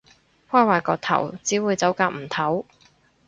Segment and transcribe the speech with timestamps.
[0.49, 2.65] 開壞個頭，只會走夾唔唞